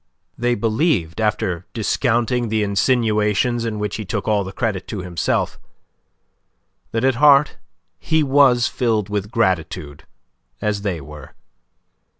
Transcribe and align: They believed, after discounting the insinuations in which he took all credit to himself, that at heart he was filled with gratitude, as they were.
They 0.35 0.55
believed, 0.55 1.21
after 1.21 1.67
discounting 1.75 2.49
the 2.49 2.63
insinuations 2.63 3.65
in 3.65 3.77
which 3.77 3.97
he 3.97 4.03
took 4.03 4.27
all 4.27 4.51
credit 4.51 4.87
to 4.87 5.01
himself, 5.03 5.59
that 6.89 7.03
at 7.05 7.13
heart 7.21 7.57
he 7.99 8.23
was 8.23 8.65
filled 8.67 9.09
with 9.09 9.29
gratitude, 9.29 10.07
as 10.59 10.81
they 10.81 11.01
were. 11.01 11.35